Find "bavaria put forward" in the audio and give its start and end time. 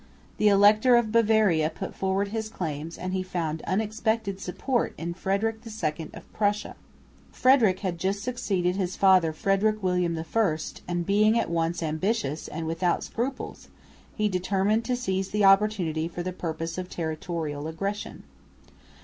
1.11-2.29